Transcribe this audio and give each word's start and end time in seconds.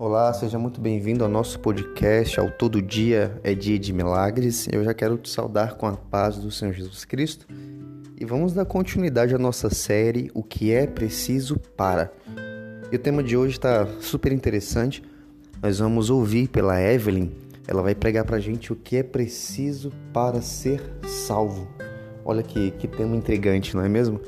Olá, 0.00 0.32
seja 0.32 0.58
muito 0.58 0.80
bem-vindo 0.80 1.22
ao 1.22 1.28
nosso 1.28 1.60
podcast. 1.60 2.40
Ao 2.40 2.50
Todo 2.50 2.80
Dia 2.80 3.38
é 3.44 3.54
Dia 3.54 3.78
de 3.78 3.92
Milagres. 3.92 4.66
Eu 4.72 4.82
já 4.82 4.94
quero 4.94 5.18
te 5.18 5.28
saudar 5.28 5.74
com 5.74 5.86
a 5.86 5.92
paz 5.92 6.38
do 6.38 6.50
Senhor 6.50 6.72
Jesus 6.72 7.04
Cristo 7.04 7.46
e 8.18 8.24
vamos 8.24 8.54
dar 8.54 8.64
continuidade 8.64 9.34
à 9.34 9.38
nossa 9.38 9.68
série 9.68 10.30
O 10.32 10.42
que 10.42 10.72
é 10.72 10.86
preciso 10.86 11.60
para. 11.76 12.10
E 12.90 12.96
o 12.96 12.98
tema 12.98 13.22
de 13.22 13.36
hoje 13.36 13.56
está 13.56 13.86
super 14.00 14.32
interessante. 14.32 15.02
Nós 15.62 15.80
vamos 15.80 16.08
ouvir 16.08 16.48
pela 16.48 16.80
Evelyn. 16.80 17.30
Ela 17.68 17.82
vai 17.82 17.94
pregar 17.94 18.24
para 18.24 18.36
a 18.38 18.40
gente 18.40 18.72
o 18.72 18.76
que 18.76 18.96
é 18.96 19.02
preciso 19.02 19.92
para 20.14 20.40
ser 20.40 20.80
salvo. 21.06 21.68
Olha 22.24 22.42
que, 22.42 22.70
que 22.70 22.88
tema 22.88 23.14
intrigante, 23.14 23.76
não 23.76 23.84
é 23.84 23.88
mesmo? 23.90 24.18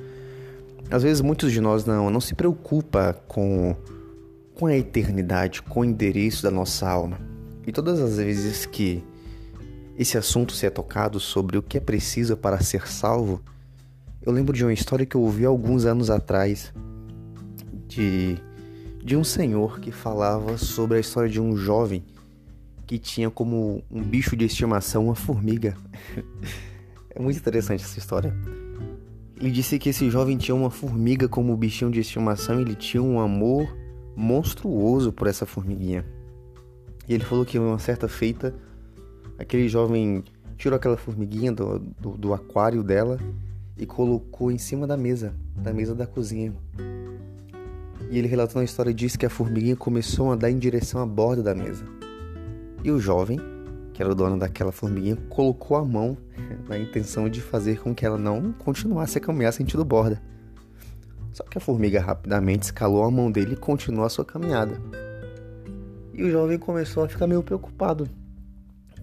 Às 0.90 1.02
vezes 1.02 1.22
muitos 1.22 1.50
de 1.50 1.62
nós 1.62 1.86
não, 1.86 2.10
não 2.10 2.20
se 2.20 2.34
preocupa 2.34 3.14
com 3.26 3.74
com 4.54 4.66
a 4.66 4.76
eternidade, 4.76 5.62
com 5.62 5.80
o 5.80 5.84
endereço 5.84 6.42
da 6.42 6.50
nossa 6.50 6.88
alma. 6.88 7.18
E 7.66 7.72
todas 7.72 8.00
as 8.00 8.16
vezes 8.16 8.66
que 8.66 9.02
esse 9.96 10.18
assunto 10.18 10.52
se 10.52 10.66
é 10.66 10.70
tocado 10.70 11.20
sobre 11.20 11.56
o 11.58 11.62
que 11.62 11.78
é 11.78 11.80
preciso 11.80 12.36
para 12.36 12.60
ser 12.60 12.88
salvo, 12.88 13.40
eu 14.20 14.32
lembro 14.32 14.56
de 14.56 14.64
uma 14.64 14.72
história 14.72 15.06
que 15.06 15.16
eu 15.16 15.20
ouvi 15.20 15.44
alguns 15.44 15.84
anos 15.84 16.10
atrás 16.10 16.72
de, 17.86 18.36
de 19.02 19.16
um 19.16 19.24
senhor 19.24 19.80
que 19.80 19.90
falava 19.90 20.56
sobre 20.56 20.96
a 20.96 21.00
história 21.00 21.28
de 21.28 21.40
um 21.40 21.56
jovem 21.56 22.04
que 22.86 22.98
tinha 22.98 23.30
como 23.30 23.82
um 23.90 24.02
bicho 24.02 24.36
de 24.36 24.44
estimação 24.44 25.06
uma 25.06 25.14
formiga. 25.14 25.76
é 27.10 27.20
muito 27.20 27.38
interessante 27.38 27.84
essa 27.84 27.98
história. 27.98 28.34
Ele 29.36 29.50
disse 29.50 29.78
que 29.78 29.88
esse 29.88 30.08
jovem 30.10 30.36
tinha 30.36 30.54
uma 30.54 30.70
formiga 30.70 31.28
como 31.28 31.56
bichinho 31.56 31.90
de 31.90 32.00
estimação, 32.00 32.60
ele 32.60 32.74
tinha 32.74 33.02
um 33.02 33.18
amor 33.18 33.76
monstruoso 34.16 35.12
por 35.12 35.26
essa 35.26 35.46
formiguinha. 35.46 36.04
E 37.08 37.14
ele 37.14 37.24
falou 37.24 37.44
que 37.44 37.58
uma 37.58 37.78
certa 37.78 38.08
feita, 38.08 38.54
aquele 39.38 39.68
jovem 39.68 40.22
tirou 40.56 40.76
aquela 40.76 40.96
formiguinha 40.96 41.52
do, 41.52 41.78
do, 41.78 42.10
do 42.16 42.34
aquário 42.34 42.82
dela 42.82 43.18
e 43.76 43.84
colocou 43.86 44.50
em 44.50 44.58
cima 44.58 44.86
da 44.86 44.96
mesa, 44.96 45.34
da 45.56 45.72
mesa 45.72 45.94
da 45.94 46.06
cozinha. 46.06 46.54
E 48.10 48.18
ele 48.18 48.28
relatando 48.28 48.60
a 48.60 48.64
história 48.64 48.92
disse 48.92 49.18
que 49.18 49.26
a 49.26 49.30
formiguinha 49.30 49.74
começou 49.74 50.30
a 50.30 50.34
andar 50.34 50.50
em 50.50 50.58
direção 50.58 51.00
à 51.00 51.06
borda 51.06 51.42
da 51.42 51.54
mesa. 51.54 51.84
E 52.84 52.90
o 52.90 53.00
jovem, 53.00 53.40
que 53.92 54.02
era 54.02 54.12
o 54.12 54.14
dono 54.14 54.38
daquela 54.38 54.70
formiguinha, 54.70 55.16
colocou 55.28 55.76
a 55.76 55.84
mão 55.84 56.16
na 56.68 56.78
intenção 56.78 57.28
de 57.28 57.40
fazer 57.40 57.80
com 57.80 57.94
que 57.94 58.04
ela 58.04 58.18
não 58.18 58.52
continuasse 58.52 59.18
a 59.18 59.20
caminhar 59.20 59.52
sentido 59.52 59.84
borda. 59.84 60.20
Só 61.32 61.44
que 61.44 61.56
a 61.56 61.60
formiga 61.60 62.00
rapidamente 62.00 62.64
escalou 62.64 63.04
a 63.04 63.10
mão 63.10 63.30
dele 63.30 63.54
e 63.54 63.56
continuou 63.56 64.04
a 64.04 64.08
sua 64.08 64.24
caminhada. 64.24 64.80
E 66.12 66.22
o 66.22 66.30
jovem 66.30 66.58
começou 66.58 67.04
a 67.04 67.08
ficar 67.08 67.26
meio 67.26 67.42
preocupado, 67.42 68.08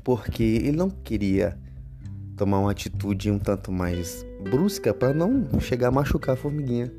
porque 0.04 0.44
ele 0.44 0.78
não 0.78 0.90
queria 0.90 1.58
tomar 2.38 2.60
uma 2.60 2.72
atitude 2.72 3.32
um 3.32 3.40
tanto 3.40 3.72
mais 3.72 4.26
brusca 4.50 4.94
para 4.94 5.14
não 5.14 5.60
chegar 5.60 5.88
a 5.88 5.92
machucar 5.92 6.36
a 6.36 6.38
formiguinha. 6.38 6.92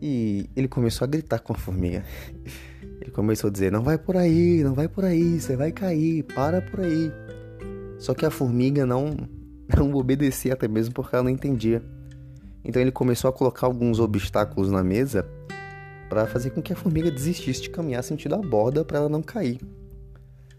E 0.00 0.48
ele 0.54 0.68
começou 0.68 1.04
a 1.04 1.08
gritar 1.08 1.40
com 1.40 1.52
a 1.52 1.56
formiga. 1.56 2.04
Ele 3.00 3.10
começou 3.10 3.48
a 3.48 3.50
dizer: 3.52 3.70
Não 3.70 3.82
vai 3.82 3.98
por 3.98 4.16
aí, 4.16 4.62
não 4.62 4.74
vai 4.74 4.88
por 4.88 5.04
aí, 5.04 5.40
você 5.40 5.56
vai 5.56 5.72
cair, 5.72 6.22
para 6.22 6.60
por 6.60 6.80
aí. 6.80 7.10
Só 7.98 8.14
que 8.14 8.26
a 8.26 8.30
formiga 8.30 8.84
não, 8.84 9.16
não 9.74 9.94
obedecia, 9.94 10.52
até 10.52 10.68
mesmo 10.68 10.94
porque 10.94 11.14
ela 11.14 11.24
não 11.24 11.30
entendia. 11.30 11.82
Então 12.66 12.82
ele 12.82 12.90
começou 12.90 13.30
a 13.30 13.32
colocar 13.32 13.66
alguns 13.66 14.00
obstáculos 14.00 14.70
na 14.70 14.82
mesa 14.82 15.24
para 16.08 16.26
fazer 16.26 16.50
com 16.50 16.60
que 16.60 16.72
a 16.72 16.76
formiga 16.76 17.10
desistisse 17.10 17.62
de 17.62 17.70
caminhar 17.70 18.02
sentido 18.02 18.34
a 18.34 18.38
borda 18.38 18.84
para 18.84 18.98
ela 18.98 19.08
não 19.08 19.22
cair. 19.22 19.60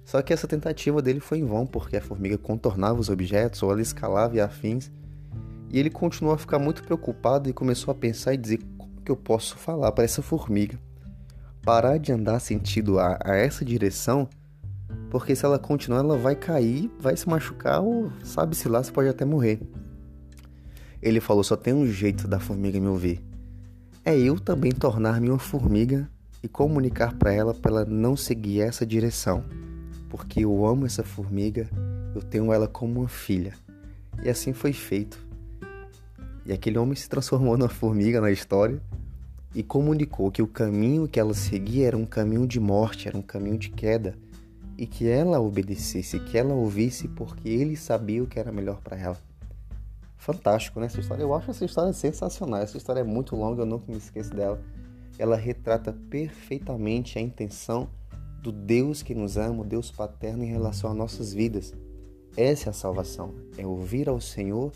Só 0.06 0.22
que 0.22 0.32
essa 0.32 0.48
tentativa 0.48 1.02
dele 1.02 1.20
foi 1.20 1.40
em 1.40 1.46
vão, 1.46 1.68
porque 1.68 1.98
a 1.98 2.02
formiga 2.02 2.38
contornava 2.38 3.00
os 3.00 3.10
objetos 3.10 3.62
ou 3.62 3.72
ela 3.72 3.82
escalava 3.82 4.38
e 4.38 4.40
afins. 4.40 4.90
E 5.70 5.78
ele 5.78 5.90
continuou 5.90 6.34
a 6.34 6.38
ficar 6.38 6.60
muito 6.60 6.82
preocupado 6.82 7.50
e 7.50 7.54
começou 7.54 7.92
a 7.92 7.96
pensar 7.96 8.34
e 8.34 8.38
dizer 8.38 8.62
como 8.78 9.02
que 9.02 9.12
eu 9.12 9.18
posso 9.18 9.58
falar 9.58 9.92
para 9.92 10.06
essa 10.06 10.22
formiga 10.22 10.80
parar 11.68 11.98
de 11.98 12.14
andar 12.14 12.40
sentido 12.40 12.98
a, 12.98 13.20
a 13.22 13.36
essa 13.36 13.66
direção, 13.66 14.30
porque 15.10 15.36
se 15.36 15.44
ela 15.44 15.60
continuar 15.60 16.00
ela 16.00 16.16
vai 16.16 16.34
cair, 16.34 16.90
vai 16.98 17.18
se 17.18 17.28
machucar 17.28 17.82
ou 17.82 18.10
sabe-se 18.24 18.70
lá, 18.70 18.82
se 18.82 18.90
pode 18.90 19.10
até 19.10 19.26
morrer. 19.26 19.60
Ele 21.02 21.20
falou: 21.20 21.44
só 21.44 21.56
tem 21.56 21.74
um 21.74 21.86
jeito 21.86 22.28
da 22.28 22.40
formiga 22.40 22.80
me 22.80 22.88
ouvir. 22.88 23.22
É 24.04 24.18
eu 24.18 24.40
também 24.40 24.72
tornar-me 24.72 25.30
uma 25.30 25.40
formiga 25.40 26.10
e 26.42 26.48
comunicar 26.48 27.14
para 27.16 27.34
ela 27.34 27.54
para 27.54 27.72
ela 27.72 27.86
não 27.86 28.16
seguir 28.16 28.62
essa 28.62 28.86
direção, 28.86 29.44
porque 30.10 30.46
eu 30.46 30.66
amo 30.66 30.86
essa 30.86 31.04
formiga, 31.04 31.70
eu 32.16 32.22
tenho 32.22 32.54
ela 32.54 32.68
como 32.68 33.02
uma 33.02 33.10
filha. 33.10 33.54
E 34.24 34.30
assim 34.30 34.54
foi 34.54 34.74
feito. 34.74 35.26
E 36.46 36.54
aquele 36.54 36.78
homem 36.78 36.96
se 36.96 37.10
transformou 37.10 37.58
numa 37.58 37.70
formiga 37.70 38.22
na 38.22 38.32
história 38.32 38.82
e 39.54 39.62
comunicou 39.62 40.32
que 40.32 40.42
o 40.42 40.48
caminho 40.48 41.08
que 41.08 41.20
ela 41.20 41.34
seguia 41.34 41.88
era 41.88 41.98
um 41.98 42.06
caminho 42.06 42.48
de 42.48 42.60
morte, 42.60 43.08
era 43.08 43.18
um 43.18 43.22
caminho 43.22 43.58
de 43.58 43.70
queda, 43.70 44.16
e 44.78 44.88
que 44.88 45.08
ela 45.08 45.40
obedecesse, 45.40 46.20
que 46.20 46.38
ela 46.38 46.54
ouvisse, 46.54 47.08
porque 47.10 47.50
ele 47.50 47.76
sabia 47.76 48.24
o 48.24 48.28
que 48.28 48.40
era 48.40 48.52
melhor 48.52 48.80
para 48.82 48.98
ela 48.98 49.18
fantástico, 50.18 50.80
né? 50.80 50.88
Essa 50.88 51.00
história. 51.00 51.24
Eu 51.24 51.34
acho 51.34 51.52
essa 51.52 51.66
história 51.66 51.94
sensacional. 51.94 52.62
Essa 52.62 52.78
história 52.78 53.02
é 53.02 53.04
muito 53.04 53.36
longa, 53.36 53.62
eu 53.62 53.66
nunca 53.66 53.92
me 53.92 53.98
esqueço 53.98 54.34
dela. 54.34 54.60
Ela 55.18 55.36
retrata 55.36 55.94
perfeitamente 56.10 57.18
a 57.18 57.22
intenção 57.22 57.90
do 58.42 58.52
Deus 58.52 59.02
que 59.02 59.16
nos 59.16 59.38
ama, 59.38 59.62
o 59.62 59.66
Deus 59.66 59.92
paterno 59.92 60.44
em 60.44 60.48
relação 60.48 60.92
às 60.92 60.96
nossas 60.96 61.34
vidas. 61.34 61.74
Essa 62.36 62.70
é 62.70 62.72
a 62.72 62.74
salvação, 62.74 63.34
é 63.58 63.66
ouvir 63.66 64.08
ao 64.08 64.22
Senhor 64.22 64.72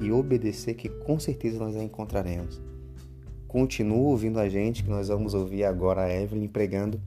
e 0.00 0.12
obedecer 0.12 0.74
que 0.74 0.88
com 0.88 1.18
certeza 1.18 1.58
nós 1.58 1.76
a 1.76 1.82
encontraremos. 1.82 2.60
Continua 3.48 4.08
ouvindo 4.08 4.38
a 4.38 4.48
gente 4.48 4.82
que 4.82 4.88
nós 4.88 5.08
vamos 5.08 5.34
ouvir 5.34 5.64
agora 5.64 6.02
a 6.02 6.14
Evelyn 6.14 6.48
pregando 6.48 7.00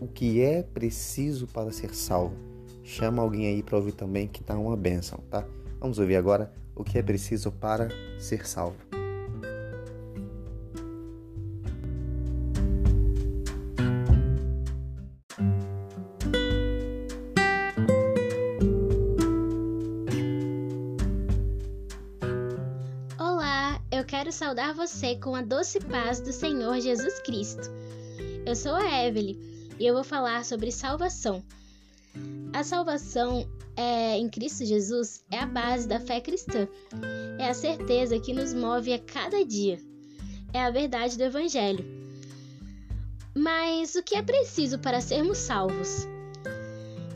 o 0.00 0.08
que 0.08 0.40
é 0.40 0.62
preciso 0.62 1.46
para 1.46 1.70
ser 1.70 1.94
salvo. 1.94 2.34
Chama 2.82 3.22
alguém 3.22 3.46
aí 3.46 3.62
para 3.62 3.76
ouvir 3.76 3.92
também 3.92 4.26
que 4.26 4.42
tá 4.42 4.58
uma 4.58 4.76
bênção, 4.76 5.20
tá? 5.30 5.46
Vamos 5.78 5.98
ouvir 5.98 6.16
agora 6.16 6.52
o 6.74 6.84
que 6.84 6.98
é 6.98 7.02
preciso 7.02 7.52
para 7.52 7.88
ser 8.18 8.46
salvo. 8.46 8.76
Olá, 23.18 23.80
eu 23.90 24.04
quero 24.04 24.32
saudar 24.32 24.74
você 24.74 25.16
com 25.16 25.34
a 25.34 25.42
doce 25.42 25.78
paz 25.80 26.20
do 26.20 26.32
Senhor 26.32 26.80
Jesus 26.80 27.20
Cristo. 27.20 27.70
Eu 28.46 28.56
sou 28.56 28.74
a 28.74 29.06
Evelyn 29.06 29.38
e 29.78 29.86
eu 29.86 29.94
vou 29.94 30.04
falar 30.04 30.44
sobre 30.44 30.72
salvação. 30.72 31.42
A 32.52 32.62
salvação 32.62 33.46
é, 33.76 34.18
em 34.18 34.28
Cristo 34.28 34.64
Jesus 34.64 35.24
é 35.30 35.38
a 35.38 35.46
base 35.46 35.88
da 35.88 35.98
fé 35.98 36.20
cristã. 36.20 36.68
É 37.38 37.48
a 37.48 37.54
certeza 37.54 38.20
que 38.20 38.32
nos 38.32 38.52
move 38.52 38.92
a 38.92 38.98
cada 38.98 39.44
dia. 39.44 39.78
É 40.52 40.60
a 40.60 40.70
verdade 40.70 41.16
do 41.16 41.24
Evangelho. 41.24 41.84
Mas 43.34 43.94
o 43.94 44.02
que 44.02 44.14
é 44.14 44.22
preciso 44.22 44.78
para 44.78 45.00
sermos 45.00 45.38
salvos? 45.38 46.06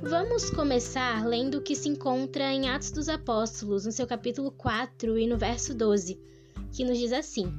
Vamos 0.03 0.49
começar 0.51 1.27
lendo 1.27 1.59
o 1.59 1.63
que 1.63 1.75
se 1.75 1.89
encontra 1.89 2.53
em 2.53 2.69
Atos 2.69 2.91
dos 2.91 3.09
Apóstolos, 3.09 3.85
no 3.85 3.93
seu 3.93 4.07
capítulo 4.07 4.51
4 4.53 5.19
e 5.19 5.27
no 5.27 5.37
verso 5.37 5.75
12, 5.75 6.19
que 6.73 6.85
nos 6.85 6.97
diz 6.97 7.13
assim: 7.13 7.53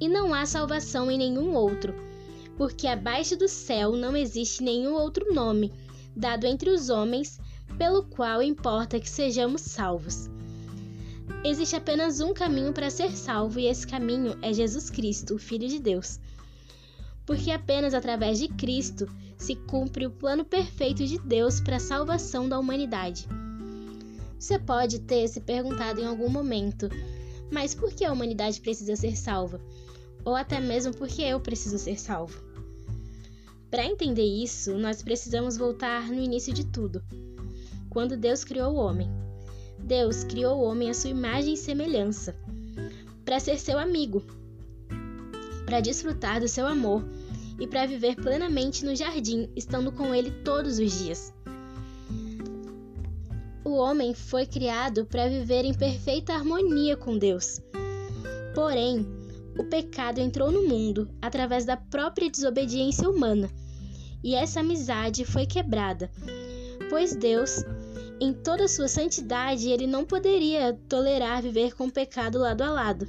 E 0.00 0.08
não 0.08 0.34
há 0.34 0.46
salvação 0.46 1.10
em 1.10 1.18
nenhum 1.18 1.54
outro, 1.54 1.94
porque 2.56 2.88
abaixo 2.88 3.36
do 3.36 3.46
céu 3.46 3.92
não 3.92 4.16
existe 4.16 4.62
nenhum 4.62 4.94
outro 4.94 5.32
nome 5.32 5.72
dado 6.14 6.46
entre 6.46 6.70
os 6.70 6.90
homens 6.90 7.38
pelo 7.78 8.04
qual 8.04 8.42
importa 8.42 9.00
que 9.00 9.08
sejamos 9.08 9.62
salvos. 9.62 10.28
Existe 11.44 11.76
apenas 11.76 12.20
um 12.20 12.34
caminho 12.34 12.72
para 12.72 12.90
ser 12.90 13.16
salvo 13.16 13.58
e 13.58 13.66
esse 13.66 13.86
caminho 13.86 14.36
é 14.42 14.52
Jesus 14.52 14.90
Cristo, 14.90 15.36
o 15.36 15.38
Filho 15.38 15.68
de 15.68 15.78
Deus. 15.78 16.20
Porque 17.24 17.50
apenas 17.50 17.94
através 17.94 18.38
de 18.38 18.48
Cristo 18.48 19.08
se 19.38 19.54
cumpre 19.54 20.06
o 20.06 20.10
plano 20.10 20.44
perfeito 20.44 21.06
de 21.06 21.18
Deus 21.18 21.60
para 21.60 21.76
a 21.76 21.80
salvação 21.80 22.48
da 22.48 22.58
humanidade. 22.58 23.26
Você 24.38 24.58
pode 24.58 25.00
ter 25.00 25.28
se 25.28 25.40
perguntado 25.40 26.00
em 26.00 26.06
algum 26.06 26.28
momento, 26.28 26.88
mas 27.50 27.74
por 27.74 27.92
que 27.92 28.04
a 28.04 28.12
humanidade 28.12 28.60
precisa 28.60 28.96
ser 28.96 29.16
salva? 29.16 29.60
Ou 30.24 30.34
até 30.34 30.60
mesmo 30.60 30.94
por 30.94 31.08
que 31.08 31.22
eu 31.22 31.40
preciso 31.40 31.78
ser 31.78 31.98
salvo? 31.98 32.49
Para 33.70 33.84
entender 33.84 34.24
isso, 34.24 34.76
nós 34.76 35.02
precisamos 35.02 35.56
voltar 35.56 36.08
no 36.08 36.20
início 36.20 36.52
de 36.52 36.66
tudo 36.66 37.02
quando 37.88 38.16
Deus 38.16 38.44
criou 38.44 38.72
o 38.72 38.76
homem. 38.76 39.10
Deus 39.78 40.24
criou 40.24 40.58
o 40.58 40.64
homem 40.64 40.90
à 40.90 40.94
sua 40.94 41.10
imagem 41.10 41.54
e 41.54 41.56
semelhança, 41.56 42.36
para 43.24 43.40
ser 43.40 43.58
seu 43.58 43.78
amigo, 43.78 44.22
para 45.66 45.80
desfrutar 45.80 46.40
do 46.40 46.48
seu 46.48 46.66
amor 46.66 47.04
e 47.58 47.66
para 47.66 47.86
viver 47.86 48.16
plenamente 48.16 48.84
no 48.84 48.94
jardim, 48.94 49.48
estando 49.56 49.92
com 49.92 50.14
ele 50.14 50.30
todos 50.42 50.78
os 50.78 50.98
dias. 50.98 51.32
O 53.64 53.74
homem 53.74 54.14
foi 54.14 54.46
criado 54.46 55.04
para 55.06 55.28
viver 55.28 55.64
em 55.64 55.74
perfeita 55.74 56.32
harmonia 56.32 56.96
com 56.96 57.16
Deus. 57.16 57.60
Porém, 58.54 59.06
o 59.58 59.64
pecado 59.64 60.18
entrou 60.18 60.50
no 60.50 60.66
mundo 60.66 61.08
através 61.20 61.64
da 61.64 61.76
própria 61.76 62.30
desobediência 62.30 63.08
humana, 63.08 63.50
e 64.22 64.34
essa 64.34 64.60
amizade 64.60 65.24
foi 65.24 65.46
quebrada, 65.46 66.10
pois 66.88 67.14
Deus, 67.14 67.64
em 68.20 68.32
toda 68.32 68.68
sua 68.68 68.88
santidade, 68.88 69.70
ele 69.70 69.86
não 69.86 70.04
poderia 70.04 70.78
tolerar 70.88 71.42
viver 71.42 71.74
com 71.74 71.86
o 71.86 71.92
pecado 71.92 72.38
lado 72.38 72.62
a 72.62 72.70
lado. 72.70 73.08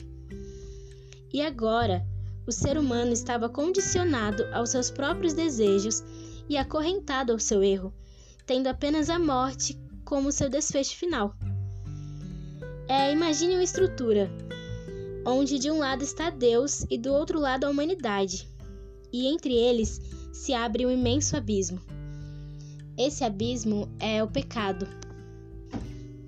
E 1.33 1.41
agora, 1.41 2.05
o 2.47 2.51
ser 2.51 2.77
humano 2.77 3.11
estava 3.11 3.49
condicionado 3.49 4.45
aos 4.53 4.69
seus 4.69 4.89
próprios 4.89 5.33
desejos 5.33 6.03
e 6.49 6.57
acorrentado 6.57 7.31
ao 7.31 7.39
seu 7.39 7.63
erro, 7.63 7.93
tendo 8.45 8.67
apenas 8.67 9.09
a 9.09 9.19
morte 9.19 9.79
como 10.03 10.31
seu 10.31 10.49
desfecho 10.49 10.95
final. 10.95 11.35
É, 12.87 13.11
imagine 13.11 13.55
uma 13.55 13.63
estrutura 13.63 14.29
onde 15.25 15.59
de 15.59 15.69
um 15.69 15.79
lado 15.79 16.03
está 16.03 16.29
Deus 16.29 16.85
e 16.89 16.97
do 16.97 17.13
outro 17.13 17.39
lado 17.39 17.65
a 17.65 17.69
humanidade, 17.69 18.49
e 19.13 19.27
entre 19.27 19.53
eles 19.53 20.01
se 20.31 20.53
abre 20.53 20.85
um 20.85 20.91
imenso 20.91 21.35
abismo. 21.35 21.81
Esse 22.97 23.23
abismo 23.23 23.89
é 23.99 24.23
o 24.23 24.27
pecado. 24.27 24.87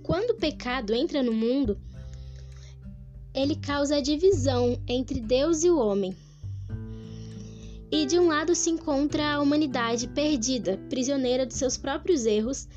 Quando 0.02 0.32
o 0.32 0.38
pecado 0.38 0.94
entra 0.94 1.24
no 1.24 1.34
mundo, 1.34 1.78
ele 3.34 3.56
causa 3.56 3.98
a 3.98 4.02
divisão 4.02 4.80
entre 4.88 5.20
Deus 5.20 5.64
e 5.64 5.70
o 5.70 5.78
homem. 5.78 6.16
E 7.92 8.06
de 8.06 8.20
um 8.20 8.28
lado 8.28 8.56
se 8.56 8.70
encontra 8.70 9.34
a 9.34 9.42
humanidade 9.42 10.08
perdida, 10.08 10.80
prisioneira 10.90 11.46
de 11.46 11.54
seus 11.54 11.78
próprios 11.78 12.26
erros, 12.26 12.68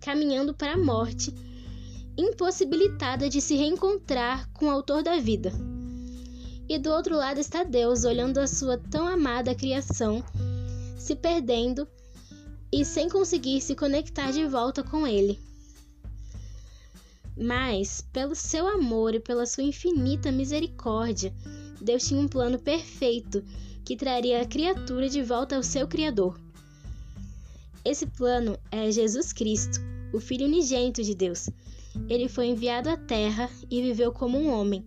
caminhando 0.00 0.54
para 0.54 0.74
a 0.74 0.78
morte, 0.78 1.34
impossibilitada 2.16 3.28
de 3.28 3.40
se 3.40 3.56
reencontrar 3.56 4.48
com 4.52 4.66
o 4.66 4.70
autor 4.70 5.02
da 5.02 5.18
vida. 5.18 5.52
E 6.68 6.78
do 6.78 6.90
outro 6.90 7.16
lado 7.16 7.38
está 7.38 7.62
Deus, 7.62 8.04
olhando 8.04 8.38
a 8.38 8.46
sua 8.46 8.76
tão 8.76 9.06
amada 9.06 9.54
criação, 9.54 10.24
se 10.96 11.14
perdendo 11.14 11.86
e 12.72 12.84
sem 12.84 13.08
conseguir 13.08 13.60
se 13.60 13.74
conectar 13.74 14.32
de 14.32 14.46
volta 14.46 14.82
com 14.82 15.06
ele. 15.06 15.38
Mas, 17.36 18.02
pelo 18.12 18.34
seu 18.34 18.66
amor 18.66 19.14
e 19.14 19.20
pela 19.20 19.44
sua 19.44 19.62
infinita 19.62 20.32
misericórdia, 20.32 21.34
Deus 21.80 22.06
tinha 22.06 22.20
um 22.20 22.28
plano 22.28 22.58
perfeito 22.58 23.44
que 23.84 23.96
traria 23.96 24.40
a 24.40 24.46
criatura 24.46 25.08
de 25.08 25.22
volta 25.22 25.54
ao 25.54 25.62
seu 25.62 25.86
Criador. 25.86 26.40
Esse 27.84 28.06
plano 28.06 28.58
é 28.72 28.90
Jesus 28.90 29.32
Cristo, 29.32 29.78
o 30.12 30.18
Filho 30.18 30.46
unigênito 30.46 31.02
de 31.02 31.14
Deus. 31.14 31.48
Ele 32.08 32.28
foi 32.28 32.46
enviado 32.46 32.88
à 32.88 32.96
Terra 32.96 33.48
e 33.70 33.80
viveu 33.82 34.10
como 34.10 34.38
um 34.38 34.50
homem, 34.50 34.84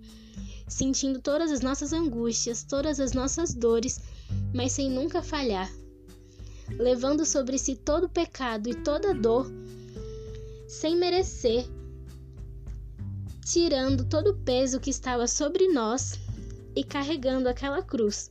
sentindo 0.68 1.20
todas 1.20 1.52
as 1.52 1.62
nossas 1.62 1.94
angústias, 1.94 2.64
todas 2.64 3.00
as 3.00 3.14
nossas 3.14 3.54
dores, 3.54 4.02
mas 4.54 4.72
sem 4.72 4.90
nunca 4.90 5.22
falhar, 5.22 5.72
levando 6.78 7.26
sobre 7.26 7.58
si 7.58 7.76
todo 7.76 8.06
o 8.06 8.10
pecado 8.10 8.70
e 8.70 8.76
toda 8.76 9.14
dor, 9.14 9.52
sem 10.68 10.96
merecer 10.96 11.66
tirando 13.50 14.06
todo 14.06 14.30
o 14.30 14.36
peso 14.36 14.80
que 14.80 14.92
estava 14.92 15.28
sobre 15.28 15.68
nós 15.70 16.20
e 16.76 16.84
carregando 16.84 17.50
aquela 17.50 17.82
cruz. 17.82 18.30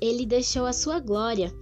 Ele 0.00 0.24
deixou 0.24 0.64
a 0.64 0.72
sua 0.72 1.00
glória 1.00 1.52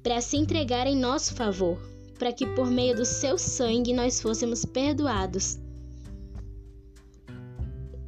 para 0.00 0.20
se 0.20 0.36
entregar 0.36 0.86
em 0.86 0.96
nosso 0.96 1.34
favor, 1.34 1.76
para 2.18 2.32
que 2.32 2.46
por 2.46 2.70
meio 2.70 2.94
do 2.94 3.04
seu 3.04 3.36
sangue 3.36 3.92
nós 3.92 4.20
fôssemos 4.20 4.64
perdoados. 4.64 5.58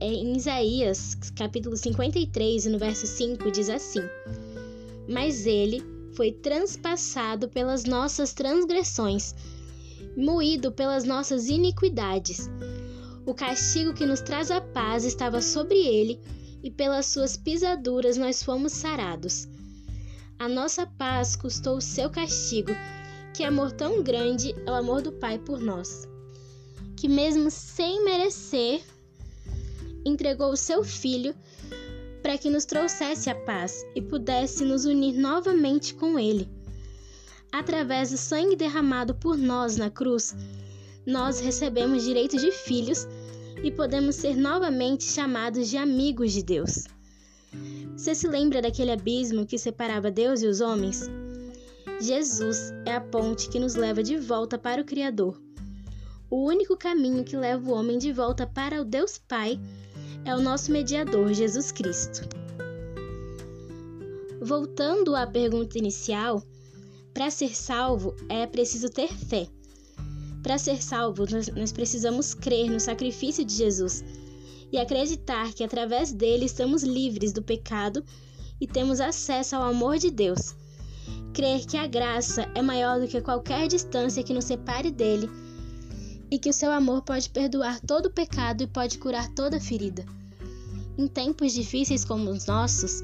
Em 0.01 0.37
Isaías, 0.37 1.17
capítulo 1.37 1.77
53, 1.77 2.67
no 2.67 2.79
verso 2.79 3.09
5, 3.09 3.51
diz 3.51 3.69
assim: 3.69 4.03
Mas 5.11 5.47
ele 5.47 5.83
foi 6.15 6.33
transpassado 6.33 7.49
pelas 7.49 7.85
nossas 7.85 8.33
transgressões 8.33 9.35
moído 10.17 10.73
pelas 10.73 11.05
nossas 11.05 11.49
iniquidades. 11.49 12.51
O 13.27 13.35
castigo 13.35 13.95
que 13.95 14.07
nos 14.07 14.21
traz 14.21 14.51
a 14.51 14.61
paz 14.61 15.05
estava 15.05 15.41
sobre 15.41 15.79
ele, 15.79 16.21
e 16.63 16.71
pelas 16.71 17.07
suas 17.07 17.37
pisaduras 17.37 18.17
nós 18.17 18.43
fomos 18.43 18.73
sarados. 18.73 19.49
A 20.39 20.49
nossa 20.49 20.87
paz 20.87 21.37
custou 21.37 21.77
o 21.77 21.83
seu 21.83 22.11
castigo, 22.11 22.73
que 23.35 23.45
amor 23.45 23.73
tão 23.73 24.03
grande 24.03 24.55
é 24.67 24.71
o 24.71 24.75
amor 24.75 25.01
do 25.01 25.13
Pai 25.13 25.39
por 25.39 25.61
nós, 25.61 26.07
que 26.97 27.09
mesmo 27.09 27.51
sem 27.51 28.05
merecer, 28.05 28.83
entregou 30.05 30.51
o 30.51 30.57
seu 30.57 30.83
Filho 30.83 31.35
para 32.31 32.39
que 32.39 32.49
nos 32.49 32.65
trouxesse 32.65 33.29
a 33.29 33.35
paz 33.35 33.85
e 33.93 34.01
pudesse 34.01 34.65
nos 34.65 34.85
unir 34.85 35.15
novamente 35.15 35.93
com 35.93 36.17
Ele. 36.17 36.49
Através 37.51 38.13
do 38.13 38.17
sangue 38.17 38.55
derramado 38.55 39.17
por 39.17 39.37
nós 39.37 39.77
na 39.77 39.91
cruz, 39.91 40.33
nós 41.05 41.41
recebemos 41.41 42.05
direito 42.05 42.37
de 42.37 42.53
filhos 42.53 43.09
e 43.65 43.73
podemos 43.73 44.15
ser 44.15 44.37
novamente 44.37 45.03
chamados 45.03 45.69
de 45.69 45.77
amigos 45.77 46.33
de 46.33 46.45
Deus. 46.45 46.85
Você 47.97 48.15
se 48.15 48.29
lembra 48.29 48.63
daquele 48.63 48.93
abismo 48.93 49.45
que 49.45 49.59
separava 49.59 50.09
Deus 50.09 50.41
e 50.41 50.47
os 50.47 50.61
homens? 50.61 51.11
Jesus 52.01 52.73
é 52.87 52.95
a 52.95 53.01
ponte 53.01 53.49
que 53.49 53.59
nos 53.59 53.75
leva 53.75 54.05
de 54.05 54.17
volta 54.17 54.57
para 54.57 54.81
o 54.81 54.85
Criador. 54.85 55.37
O 56.31 56.45
único 56.45 56.77
caminho 56.77 57.25
que 57.25 57.37
leva 57.37 57.69
o 57.69 57.75
homem 57.75 57.99
de 57.99 58.13
volta 58.13 58.47
para 58.47 58.81
o 58.81 58.85
Deus 58.85 59.19
Pai 59.19 59.59
é 60.25 60.35
o 60.35 60.41
nosso 60.41 60.71
mediador, 60.71 61.33
Jesus 61.33 61.73
Cristo. 61.73 62.29
Voltando 64.41 65.15
à 65.15 65.27
pergunta 65.27 65.79
inicial, 65.79 66.43
para 67.13 67.31
ser 67.31 67.55
salvo 67.55 68.15
é 68.29 68.47
preciso 68.47 68.89
ter 68.89 69.13
fé. 69.13 69.47
Para 70.43 70.57
ser 70.57 70.83
salvo, 70.83 71.25
nós, 71.55 71.73
precisamos 71.73 72.33
crer 72.33 72.71
no 72.71 72.81
sacrifício 72.81 73.45
de 73.45 73.53
Jesus 73.53 74.03
e 74.73 74.79
acreditar 74.79 75.53
que 75.53 75.63
através 75.63 76.13
dele 76.13 76.47
estamos 76.47 76.83
livres 76.83 77.33
do 77.33 77.43
pecado 77.43 78.03
e 78.61 78.67
temos 78.67 79.01
acesso 79.01 79.57
ao 79.57 79.63
amor 79.63 79.99
de 79.99 80.11
Deus. 80.11 80.55
Crer 81.35 81.67
que 81.67 81.77
a 81.77 81.87
graça 81.87 82.51
é 82.55 82.63
maior 82.63 83.01
do 83.01 83.09
que 83.09 83.21
qualquer 83.21 83.69
distância 83.69 84.23
que 84.23 84.33
nos 84.33 84.45
separe 84.45 84.91
dele 84.91 85.29
e 86.31 86.39
que 86.39 86.49
o 86.49 86.55
seu 86.55 86.71
amor 86.71 87.03
pode 87.03 87.29
perdoar 87.29 87.81
todo 87.81 88.07
o 88.07 88.11
pecado 88.11 88.63
e 88.63 88.67
pode 88.67 88.99
curar 88.99 89.29
toda 89.35 89.61
ferida. 89.61 90.05
Em 91.01 91.09
tempos 91.09 91.55
difíceis 91.55 92.05
como 92.05 92.31
os 92.31 92.45
nossos, 92.45 93.03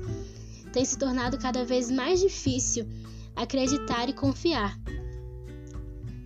tem 0.70 0.84
se 0.84 0.98
tornado 0.98 1.38
cada 1.38 1.64
vez 1.64 1.90
mais 1.90 2.20
difícil 2.20 2.86
acreditar 3.34 4.06
e 4.06 4.12
confiar. 4.12 4.78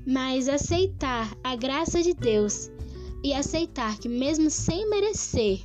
Mas 0.05 0.49
aceitar 0.49 1.33
a 1.45 1.55
graça 1.55 2.03
de 2.03 2.12
Deus 2.12 2.69
e 3.23 3.33
aceitar 3.33 4.00
que, 4.00 4.09
mesmo 4.09 4.50
sem 4.50 4.91
merecer, 4.91 5.61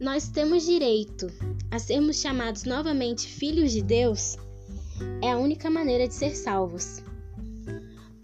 nós 0.00 0.26
temos 0.26 0.66
direito 0.66 1.28
a 1.70 1.78
sermos 1.78 2.20
chamados 2.20 2.64
novamente 2.64 3.28
filhos 3.28 3.70
de 3.70 3.82
Deus, 3.82 4.36
é 5.22 5.30
a 5.30 5.38
única 5.38 5.70
maneira 5.70 6.08
de 6.08 6.14
ser 6.14 6.34
salvos. 6.34 7.00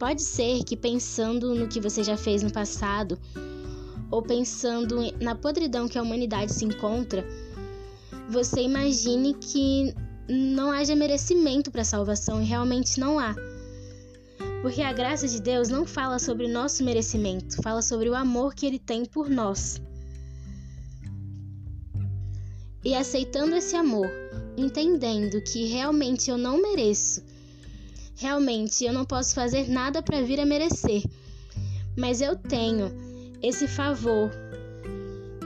Pode 0.01 0.21
ser 0.21 0.65
que 0.65 0.77
pensando 0.77 1.55
no 1.55 1.69
que 1.69 1.81
você 1.81 2.03
já 2.03 2.17
fez 2.17 2.43
no 2.43 2.51
passado, 2.51 3.17
ou 4.11 4.23
pensando 4.23 4.97
na 5.21 5.35
podridão 5.35 5.89
que 5.89 5.99
a 5.99 6.03
humanidade 6.03 6.53
se 6.53 6.65
encontra, 6.65 7.27
você 8.29 8.63
imagine 8.63 9.35
que 9.35 9.95
não 10.29 10.71
haja 10.71 10.97
merecimento 10.97 11.71
para 11.71 11.83
a 11.83 11.85
salvação 11.85 12.43
e 12.43 12.45
realmente 12.45 12.99
não 12.99 13.19
há. 13.19 13.35
Porque 14.63 14.83
a 14.83 14.93
graça 14.93 15.29
de 15.29 15.41
Deus 15.41 15.69
não 15.69 15.87
fala 15.87 16.19
sobre 16.19 16.47
o 16.47 16.53
nosso 16.53 16.83
merecimento, 16.83 17.63
fala 17.63 17.83
sobre 17.83 18.09
o 18.09 18.15
amor 18.15 18.55
que 18.55 18.67
ele 18.67 18.79
tem 18.79 19.05
por 19.05 19.29
nós. 19.29 19.81
E 22.85 22.95
aceitando 22.95 23.55
esse 23.55 23.77
amor, 23.77 24.09
entendendo 24.57 25.41
que 25.41 25.67
realmente 25.67 26.31
eu 26.31 26.39
não 26.39 26.61
mereço, 26.61 27.23
realmente 28.17 28.85
eu 28.85 28.93
não 28.93 29.05
posso 29.05 29.35
fazer 29.35 29.69
nada 29.69 30.03
para 30.03 30.23
vir 30.23 30.41
a 30.41 30.47
merecer, 30.47 31.03
mas 31.97 32.21
eu 32.21 32.37
tenho 32.37 33.06
esse 33.43 33.69
favor 33.69 34.31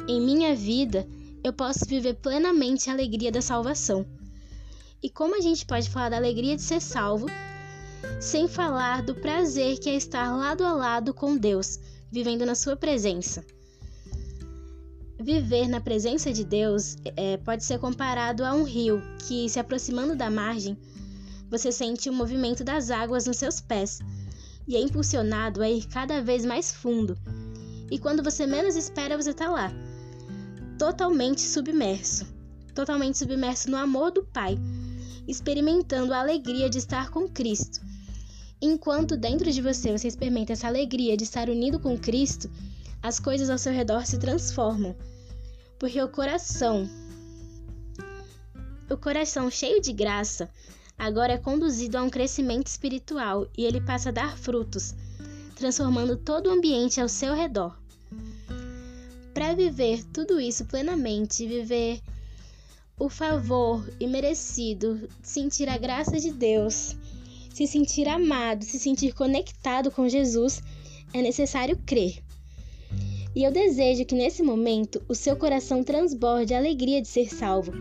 em 0.09 0.21
minha 0.21 0.55
vida, 0.55 1.07
eu 1.43 1.53
posso 1.53 1.85
viver 1.87 2.15
plenamente 2.15 2.91
a 2.91 2.93
alegria 2.93 3.31
da 3.31 3.41
salvação. 3.41 4.05
E 5.03 5.09
como 5.09 5.37
a 5.37 5.41
gente 5.41 5.65
pode 5.65 5.89
falar 5.89 6.11
da 6.11 6.17
alegria 6.17 6.57
de 6.57 6.63
ser 6.63 6.81
salvo 6.81 7.27
sem 8.21 8.49
falar 8.49 9.03
do 9.03 9.15
prazer 9.15 9.79
que 9.79 9.89
é 9.89 9.95
estar 9.95 10.37
lado 10.37 10.65
a 10.65 10.73
lado 10.73 11.15
com 11.15 11.37
Deus, 11.37 11.79
vivendo 12.11 12.45
na 12.45 12.55
Sua 12.55 12.77
presença? 12.77 13.45
Viver 15.19 15.69
na 15.69 15.81
presença 15.81 16.33
de 16.33 16.45
Deus 16.45 16.97
é, 17.17 17.37
pode 17.37 17.63
ser 17.63 17.79
comparado 17.79 18.45
a 18.45 18.53
um 18.55 18.65
rio 18.65 19.03
que, 19.27 19.49
se 19.49 19.61
aproximando 19.61 20.17
da 20.17 20.31
margem, 20.31 20.77
você 21.51 21.71
sente 21.71 22.09
o 22.09 22.13
movimento 22.13 22.65
das 22.65 22.91
águas 22.91 23.27
nos 23.27 23.37
seus 23.37 23.61
pés 23.61 24.01
e 24.67 24.77
é 24.77 24.81
impulsionado 24.81 25.63
a 25.63 25.69
ir 25.69 25.87
cada 25.87 26.23
vez 26.23 26.45
mais 26.45 26.73
fundo. 26.73 27.19
E 27.91 27.99
quando 27.99 28.23
você 28.23 28.47
menos 28.47 28.77
espera, 28.77 29.17
você 29.17 29.31
está 29.31 29.49
lá, 29.49 29.73
totalmente 30.79 31.41
submerso 31.41 32.41
totalmente 32.81 33.19
submerso 33.19 33.71
no 33.71 33.77
amor 33.77 34.11
do 34.11 34.25
Pai, 34.25 34.59
experimentando 35.27 36.15
a 36.15 36.21
alegria 36.21 36.71
de 36.71 36.79
estar 36.79 37.11
com 37.11 37.29
Cristo. 37.29 37.81
Enquanto 38.61 39.17
dentro 39.17 39.51
de 39.51 39.63
você 39.63 39.97
você 39.97 40.09
experimenta 40.09 40.53
essa 40.53 40.67
alegria 40.67 41.17
de 41.17 41.25
estar 41.25 41.49
unido 41.49 41.79
com 41.79 41.99
Cristo, 41.99 42.51
as 43.03 43.19
coisas 43.19 43.49
ao 43.49 43.59
seu 43.59 43.73
redor 43.73 44.07
se 44.07 44.19
transformam. 44.19 44.95
Porque 45.79 46.01
o 46.01 46.09
coração, 46.09 46.89
o 48.91 48.97
coração 48.97 49.51
cheio 49.51 49.81
de 49.81 49.93
graça, 49.93 50.51
agora 50.99 51.33
é 51.33 51.39
conduzido 51.39 51.97
a 51.97 52.03
um 52.03 52.11
crescimento 52.11 52.67
espiritual 52.67 53.47
e 53.57 53.65
ele 53.65 53.81
passa 53.81 54.11
a 54.11 54.13
dar 54.13 54.37
frutos, 54.37 54.95
transformando 55.57 56.17
todo 56.17 56.49
o 56.49 56.53
ambiente 56.53 57.01
ao 57.01 57.09
seu 57.09 57.35
redor. 57.35 57.80
Para 59.35 59.55
viver 59.55 60.05
tudo 60.13 60.41
isso 60.41 60.65
plenamente, 60.65 61.47
viver 61.47 62.01
o 62.99 63.09
favor 63.09 63.89
e 63.99 64.07
merecido, 64.07 65.09
sentir 65.23 65.69
a 65.69 65.79
graça 65.79 66.19
de 66.19 66.31
Deus, 66.31 66.97
se 67.55 67.67
sentir 67.67 68.07
amado, 68.09 68.65
se 68.65 68.79
sentir 68.79 69.15
conectado 69.15 69.91
com 69.91 70.09
Jesus, 70.09 70.63
é 71.15 71.23
necessário 71.23 71.79
crer. 71.87 72.23
E 73.35 73.45
eu 73.45 73.53
desejo 73.53 74.05
que 74.05 74.15
nesse 74.15 74.43
momento 74.43 75.03
o 75.09 75.15
seu 75.15 75.37
coração 75.37 75.85
transborde 75.85 76.53
a 76.53 76.59
alegria 76.59 77.01
de 77.01 77.09
ser 77.09 77.33
salvo, 77.33 77.73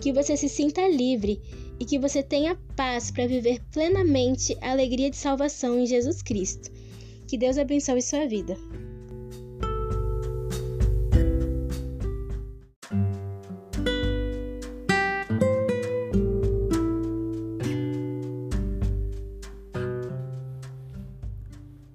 que 0.00 0.12
você 0.12 0.36
se 0.36 0.48
sinta 0.48 0.88
livre 0.88 1.40
e 1.78 1.84
que 1.84 1.98
você 1.98 2.22
tenha 2.22 2.58
paz 2.74 3.10
para 3.10 3.26
viver 3.26 3.60
plenamente 3.70 4.56
a 4.60 4.70
alegria 4.70 5.10
de 5.10 5.16
salvação 5.16 5.78
em 5.78 5.86
Jesus 5.86 6.22
Cristo. 6.22 6.70
Que 7.28 7.36
Deus 7.38 7.58
abençoe 7.58 8.02
sua 8.02 8.26
vida. 8.26 8.56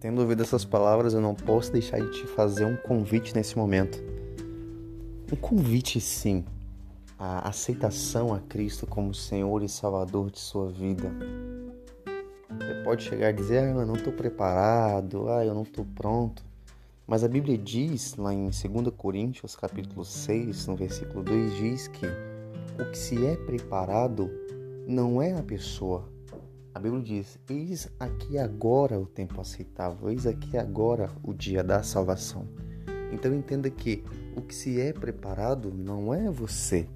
Tendo 0.08 0.22
ouvido 0.22 0.42
essas 0.42 0.64
palavras, 0.64 1.14
eu 1.14 1.20
não 1.20 1.36
posso 1.36 1.70
deixar 1.70 2.00
de 2.00 2.10
te 2.12 2.28
fazer 2.28 2.64
um 2.64 2.78
convite 2.78 3.36
nesse 3.36 3.58
momento. 3.58 4.02
Um 5.30 5.36
convite, 5.36 6.00
sim, 6.00 6.46
a 7.20 7.50
aceitação 7.50 8.34
a 8.34 8.40
Cristo 8.40 8.88
como 8.88 9.14
Senhor 9.14 9.62
e 9.62 9.68
Salvador 9.68 10.32
de 10.32 10.40
sua 10.40 10.70
vida. 10.70 11.12
Você 12.50 12.84
pode 12.86 13.04
chegar 13.04 13.28
a 13.28 13.32
dizer, 13.34 13.58
ah, 13.58 13.82
eu 13.82 13.86
não 13.86 13.96
estou 13.96 14.14
preparado, 14.14 15.28
ah, 15.28 15.46
eu 15.46 15.54
não 15.54 15.64
estou 15.64 15.86
pronto. 15.94 16.42
Mas 17.06 17.26
a 17.26 17.28
Bíblia 17.28 17.58
diz, 17.58 18.16
lá 18.16 18.34
em 18.34 18.44
2 18.46 18.56
Coríntios, 18.96 19.58
capítulo 19.58 20.06
6, 20.06 20.68
no 20.68 20.78
versículo 20.78 21.22
2, 21.22 21.54
diz 21.54 21.90
que 21.90 22.06
o 22.82 22.90
que 22.92 22.98
se 22.98 23.26
é 23.26 23.36
preparado 23.36 24.32
não 24.88 25.22
é 25.22 25.38
a 25.38 25.44
pessoa. 25.44 26.08
A 26.78 26.80
Bíblia 26.80 27.02
diz: 27.02 27.40
Eis 27.50 27.90
aqui 28.00 28.38
agora 28.38 29.00
o 29.00 29.08
tempo 29.08 29.42
aceitável, 29.42 30.12
eis 30.12 30.28
aqui 30.28 30.56
agora 30.56 31.10
o 31.24 31.34
dia 31.34 31.64
da 31.64 31.82
salvação. 31.82 32.48
Então 33.12 33.34
entenda 33.34 33.68
que 33.68 34.04
o 34.36 34.44
que 34.44 34.54
se 34.54 34.80
é 34.80 34.94
preparado 34.94 35.74
não 35.74 36.14
é 36.14 36.30
você, 36.30 36.88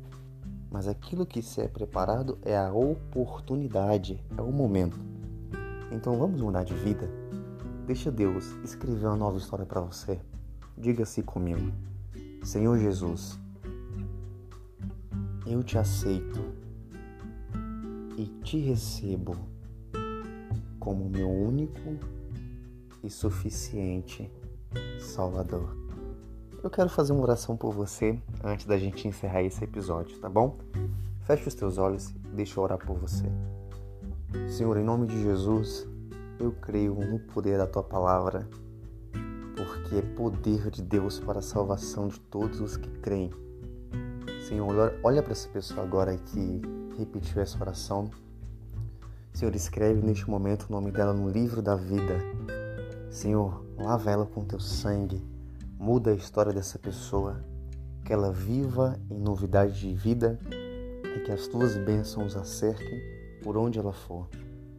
mas 0.69 0.87
aquilo 0.87 1.25
que 1.25 1.41
se 1.41 1.61
é 1.61 1.67
preparado 1.67 2.37
é 2.43 2.55
a 2.55 2.71
oportunidade, 2.71 4.23
é 4.37 4.41
o 4.43 4.51
momento. 4.51 4.99
Então 5.91 6.15
vamos 6.15 6.39
mudar 6.39 6.63
de 6.63 6.75
vida? 6.75 7.09
Deixa 7.87 8.11
Deus 8.11 8.51
escrever 8.63 9.07
uma 9.07 9.17
nova 9.17 9.39
história 9.39 9.65
para 9.65 9.81
você. 9.81 10.19
Diga-se 10.77 11.23
comigo: 11.23 11.73
Senhor 12.43 12.77
Jesus, 12.77 13.39
eu 15.47 15.63
te 15.63 15.79
aceito 15.79 16.39
e 18.15 18.27
te 18.43 18.59
recebo 18.59 19.50
como 20.81 21.07
meu 21.07 21.29
único 21.29 21.95
e 23.03 23.09
suficiente 23.09 24.29
Salvador. 24.99 25.77
Eu 26.63 26.69
quero 26.69 26.89
fazer 26.89 27.13
uma 27.13 27.21
oração 27.21 27.55
por 27.55 27.71
você 27.71 28.19
antes 28.43 28.65
da 28.65 28.77
gente 28.77 29.07
encerrar 29.07 29.43
esse 29.43 29.63
episódio, 29.63 30.19
tá 30.19 30.27
bom? 30.27 30.57
Feche 31.21 31.47
os 31.47 31.55
teus 31.55 31.77
olhos 31.77 32.09
e 32.09 32.35
deixa 32.35 32.59
eu 32.59 32.63
orar 32.63 32.79
por 32.79 32.97
você. 32.97 33.25
Senhor, 34.49 34.75
em 34.77 34.83
nome 34.83 35.05
de 35.05 35.21
Jesus, 35.21 35.87
eu 36.39 36.51
creio 36.51 36.95
no 36.95 37.19
poder 37.19 37.59
da 37.59 37.67
tua 37.67 37.83
palavra, 37.83 38.47
porque 39.55 39.97
é 39.97 40.01
poder 40.01 40.71
de 40.71 40.81
Deus 40.81 41.19
para 41.19 41.39
a 41.39 41.43
salvação 41.43 42.07
de 42.07 42.19
todos 42.19 42.59
os 42.59 42.75
que 42.75 42.89
creem. 42.99 43.29
Senhor, 44.47 44.93
olha 45.03 45.21
para 45.21 45.31
essa 45.31 45.47
pessoa 45.49 45.83
agora 45.83 46.17
que 46.17 46.61
repetiu 46.97 47.39
essa 47.39 47.59
oração. 47.61 48.09
Senhor, 49.33 49.55
escreve 49.55 50.01
neste 50.01 50.29
momento 50.29 50.67
o 50.69 50.71
nome 50.71 50.91
dela 50.91 51.13
no 51.13 51.29
livro 51.29 51.61
da 51.61 51.75
vida. 51.75 52.19
Senhor, 53.09 53.65
lava 53.77 54.09
ela 54.11 54.25
com 54.25 54.43
teu 54.45 54.59
sangue 54.59 55.21
Muda 55.81 56.11
a 56.11 56.13
história 56.13 56.53
dessa 56.53 56.77
pessoa, 56.77 57.43
que 58.05 58.13
ela 58.13 58.31
viva 58.31 58.99
em 59.09 59.19
novidade 59.19 59.79
de 59.79 59.95
vida 59.95 60.39
e 61.03 61.21
que 61.21 61.31
as 61.31 61.47
tuas 61.47 61.75
bênçãos 61.75 62.37
a 62.37 62.43
cerquem 62.43 63.01
por 63.41 63.57
onde 63.57 63.79
ela 63.79 63.91
for. 63.91 64.29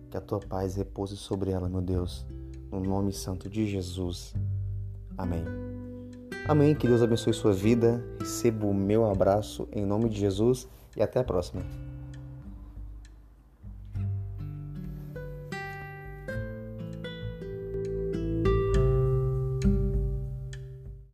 Que 0.08 0.16
a 0.16 0.20
tua 0.20 0.38
paz 0.38 0.76
repouse 0.76 1.16
sobre 1.16 1.50
ela, 1.50 1.68
meu 1.68 1.80
Deus, 1.80 2.24
no 2.70 2.78
nome 2.78 3.12
santo 3.12 3.50
de 3.50 3.66
Jesus. 3.66 4.32
Amém. 5.18 5.44
Amém. 6.46 6.72
Que 6.72 6.86
Deus 6.86 7.02
abençoe 7.02 7.34
sua 7.34 7.52
vida. 7.52 8.00
Receba 8.20 8.64
o 8.64 8.72
meu 8.72 9.04
abraço 9.04 9.66
em 9.72 9.84
nome 9.84 10.08
de 10.08 10.20
Jesus 10.20 10.68
e 10.96 11.02
até 11.02 11.18
a 11.18 11.24
próxima. 11.24 11.62